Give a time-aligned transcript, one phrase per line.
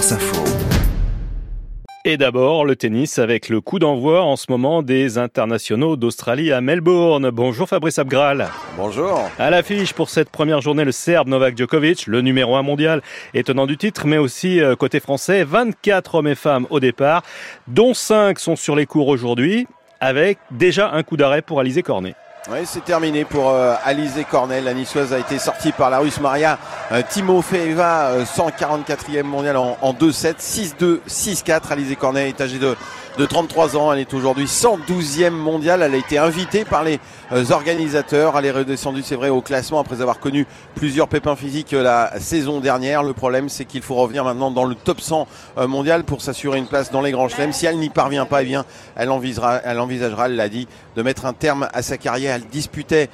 [0.00, 0.42] Info.
[2.06, 6.62] Et d'abord, le tennis avec le coup d'envoi en ce moment des internationaux d'Australie à
[6.62, 7.28] Melbourne.
[7.28, 8.48] Bonjour Fabrice Abgral.
[8.78, 9.20] Bonjour.
[9.38, 13.02] À l'affiche pour cette première journée, le Serbe Novak Djokovic, le numéro 1 mondial,
[13.34, 17.22] étonnant du titre, mais aussi euh, côté français, 24 hommes et femmes au départ,
[17.68, 19.66] dont 5 sont sur les cours aujourd'hui,
[20.00, 22.14] avec déjà un coup d'arrêt pour Alizé Cornet.
[22.48, 24.62] Oui, c'est terminé pour euh, Alizé Cornet.
[24.62, 26.58] La niçoise a été sortie par la russe Maria
[26.90, 31.70] euh, Timofeeva, 144e euh, mondial en, en 2-7, 6-2, 6-4.
[31.70, 32.74] Alizé Cornet est âgée de
[33.18, 33.92] de 33 ans.
[33.92, 35.82] Elle est aujourd'hui 112e mondiale.
[35.82, 37.00] Elle a été invitée par les
[37.32, 38.36] euh, organisateurs.
[38.38, 42.18] Elle est redescendue, c'est vrai, au classement après avoir connu plusieurs pépins physiques euh, la
[42.20, 43.02] saison dernière.
[43.02, 45.26] Le problème, c'est qu'il faut revenir maintenant dans le top 100
[45.58, 47.52] euh, mondial pour s'assurer une place dans les grands chelems.
[47.52, 48.64] Si elle n'y parvient pas, eh bien,
[48.96, 52.36] elle envisagera, elle envisagera, elle l'a dit, de mettre un terme à sa carrière.
[52.36, 53.08] Elle disputait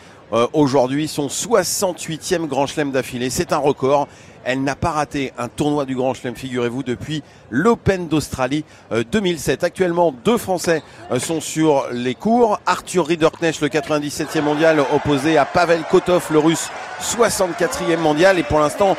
[0.54, 3.30] aujourd'hui son 68e grand chelem d'affilée.
[3.30, 4.09] C'est un record.
[4.48, 8.64] Elle n'a pas raté un tournoi du Grand Chelem, figurez-vous, depuis l'Open d'Australie
[9.10, 9.65] 2007.
[9.65, 12.60] Euh, Actuellement, deux Français euh, sont sur les cours.
[12.65, 16.68] Arthur Riederknecht, le 97e mondial, opposé à Pavel Kotov, le russe
[17.02, 18.38] 64e mondial.
[18.38, 18.96] Et pour l'instant,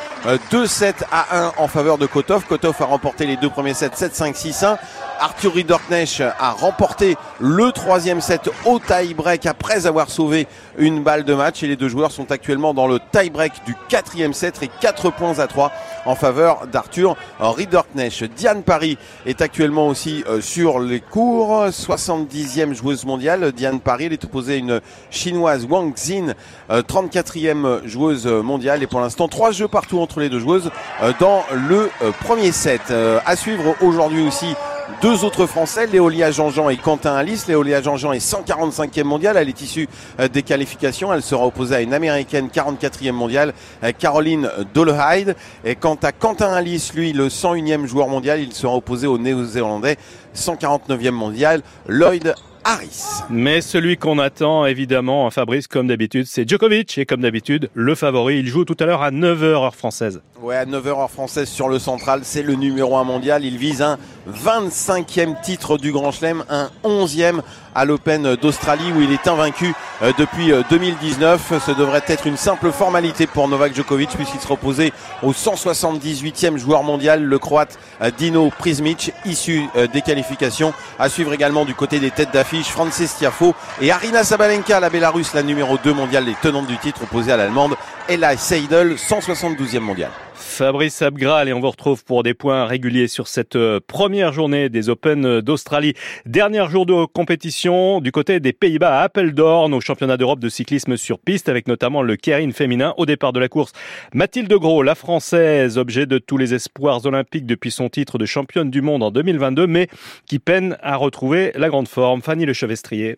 [0.52, 2.46] 2-7 euh, à 1 en faveur de Kotov.
[2.46, 4.78] Kotov a remporté les deux premiers sets 7-5, 6-1.
[5.20, 11.34] Arthur Riederknecht a remporté le troisième set au tie-break après avoir sauvé une balle de
[11.34, 11.64] match.
[11.64, 15.37] Et les deux joueurs sont actuellement dans le tie-break du quatrième set et 4 points
[15.40, 15.72] à 3
[16.06, 18.24] en faveur d'Arthur Riederknecht.
[18.36, 21.66] Diane Paris est actuellement aussi euh, sur les cours.
[21.68, 23.52] 70e joueuse mondiale.
[23.52, 26.34] Diane Paris, elle est opposée à une chinoise Wang Xin,
[26.70, 28.84] 34e euh, joueuse mondiale.
[28.84, 30.72] Et pour l'instant, trois jeux partout entre les deux joueuses
[31.02, 31.90] euh, dans le
[32.24, 32.94] premier set.
[33.26, 34.56] À suivre aujourd'hui aussi
[35.02, 37.48] deux autres Français, Léolia Jean-Jean et Quentin Alice.
[37.48, 39.38] Léolia Jean-Jean est 145e mondiale.
[39.38, 39.88] Elle est issue
[40.20, 41.14] euh, des qualifications.
[41.14, 45.36] Elle sera opposée à une américaine 44e mondiale, euh, Caroline Dolehide.
[45.66, 49.98] Et quant à Quentin Alice, lui, le 101e joueur mondial, il sera opposé au néo-zélandais
[50.36, 52.36] 149e mondial, Lloyd
[52.68, 53.24] Harris.
[53.30, 56.98] Mais celui qu'on attend, évidemment, hein, Fabrice, comme d'habitude, c'est Djokovic.
[56.98, 60.22] Et comme d'habitude, le favori, il joue tout à l'heure à 9h heure française.
[60.42, 63.46] Ouais, à 9h heure française sur le central, c'est le numéro 1 mondial.
[63.46, 63.98] Il vise un
[64.30, 67.40] 25e titre du Grand Chelem, un 11e
[67.78, 71.52] à l'Open d'Australie où il est invaincu euh, depuis 2019.
[71.52, 76.58] Euh, Ce devrait être une simple formalité pour Novak Djokovic puisqu'il sera opposé au 178e
[76.58, 80.74] joueur mondial, le croate euh, Dino Prismic, issu des qualifications.
[80.98, 85.36] À suivre également du côté des têtes d'affiche, Francis Tiafo et Arina Sabalenka, la Bélarusse,
[85.36, 87.76] la numéro 2 mondiale, les tenantes du titre opposée à l'Allemande,
[88.10, 90.12] Ella Seidel, 172e mondiale.
[90.58, 94.70] Fabrice Abgral et on vous retrouve pour des points réguliers sur cette euh, première journée
[94.70, 95.94] des Open d'Australie.
[96.26, 100.98] Dernier jour de compétition du côté des Pays-Bas à Apeldoorn au championnat d'Europe de cyclisme
[100.98, 103.72] sur piste avec notamment le Keirin féminin au départ de la course.
[104.16, 108.72] Mathilde Gros, la française, objet de tous les espoirs olympiques depuis son titre de championne
[108.72, 109.88] du monde en 2022 mais
[110.26, 112.24] qui peine à retrouver la grande forme.
[112.24, 113.18] Fanny Lechevestrier.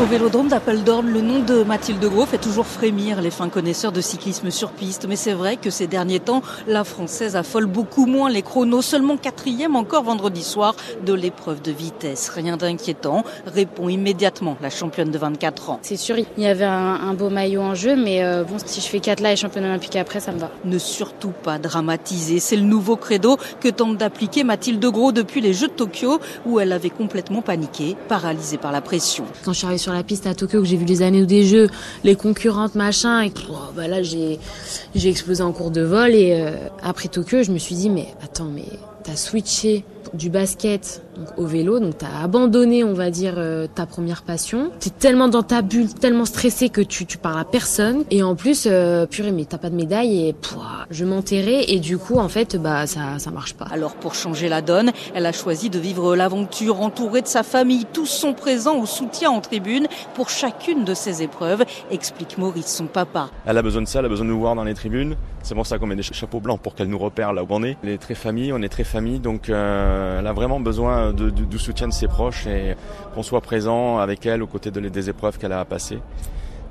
[0.00, 4.00] Au vélodrome d'Apeldoorn, le nom de Mathilde Gros fait toujours frémir les fins connaisseurs de
[4.00, 5.04] cyclisme sur piste.
[5.06, 8.80] Mais c'est vrai que ces derniers temps, la Française affole beaucoup moins les chronos.
[8.80, 10.74] Seulement quatrième encore vendredi soir
[11.04, 12.30] de l'épreuve de vitesse.
[12.30, 15.78] Rien d'inquiétant, répond immédiatement la championne de 24 ans.
[15.82, 18.86] C'est sûr, il y avait un, beau maillot en jeu, mais euh, bon, si je
[18.86, 20.50] fais 4 là et championne olympique après, ça me va.
[20.64, 22.40] Ne surtout pas dramatiser.
[22.40, 26.58] C'est le nouveau credo que tente d'appliquer Mathilde Gros depuis les Jeux de Tokyo, où
[26.58, 29.26] elle avait complètement paniqué, paralysée par la pression.
[29.44, 31.44] Quand je suis arrivée sur la piste à Tokyo, que j'ai vu les années des
[31.44, 31.68] jeux,
[32.04, 34.38] les concurrentes, machin, et oh, bah là j'ai
[34.94, 36.52] j'ai explosé en cours de vol et euh,
[36.82, 38.66] après Tokyo, je me suis dit mais attends mais
[39.04, 39.84] t'as switché
[40.14, 41.02] du basket
[41.36, 44.70] au vélo, donc tu as abandonné, on va dire, euh, ta première passion.
[44.80, 48.04] Tu es tellement dans ta bulle, tellement stressé que tu, tu parles à personne.
[48.10, 51.78] Et en plus, euh, purée, mais t'as pas de médaille et pouah, je m'enterrais et
[51.78, 53.66] du coup, en fait, bah ça ça marche pas.
[53.70, 57.86] Alors pour changer la donne, elle a choisi de vivre l'aventure entourée de sa famille.
[57.92, 62.86] Tous sont présents au soutien en tribune pour chacune de ses épreuves, explique Maurice, son
[62.86, 63.30] papa.
[63.46, 65.16] Elle a besoin de ça, elle a besoin de nous voir dans les tribunes.
[65.42, 67.62] C'est pour ça qu'on met des chapeaux blancs pour qu'elle nous repère là où on
[67.62, 67.76] est.
[67.82, 71.58] Elle est très famille, on est très famille, donc euh, elle a vraiment besoin du
[71.58, 72.76] soutien de ses proches et
[73.14, 75.98] qu'on soit présent avec elle aux côtés de, des épreuves qu'elle a à passer.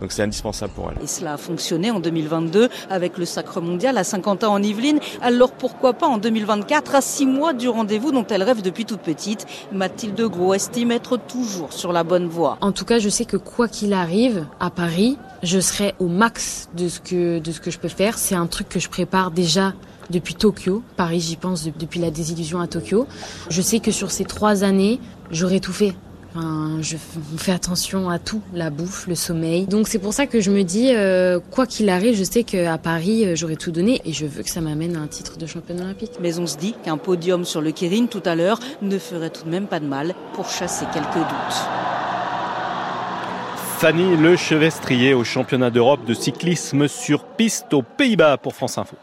[0.02, 1.04] Donc c'est indispensable pour elle.
[1.04, 5.00] Et cela a fonctionné en 2022 avec le Sacre Mondial à Saint-Quentin en Yvelines.
[5.22, 9.02] Alors pourquoi pas en 2024, à six mois du rendez-vous dont elle rêve depuis toute
[9.02, 12.58] petite Mathilde Gros estime être toujours sur la bonne voie.
[12.62, 16.70] En tout cas, je sais que quoi qu'il arrive à Paris, je serai au max
[16.76, 18.18] de ce que, de ce que je peux faire.
[18.18, 19.74] C'est un truc que je prépare déjà
[20.10, 20.84] depuis Tokyo.
[20.98, 23.08] Paris, j'y pense depuis la désillusion à Tokyo.
[23.50, 25.00] Je sais que sur ces trois années,
[25.32, 25.94] j'aurai tout fait
[26.36, 26.96] Enfin, je
[27.38, 29.66] fais attention à tout, la bouffe, le sommeil.
[29.66, 32.78] Donc c'est pour ça que je me dis, euh, quoi qu'il arrive, je sais qu'à
[32.78, 35.48] Paris, euh, j'aurai tout donné et je veux que ça m'amène à un titre de
[35.48, 36.12] championne olympique.
[36.22, 39.46] Mais on se dit qu'un podium sur le Kérine tout à l'heure ne ferait tout
[39.46, 41.60] de même pas de mal pour chasser quelques doutes.
[43.80, 48.98] Fanny Le Chevestrier au championnat d'Europe de cyclisme sur piste aux Pays-Bas pour France Info.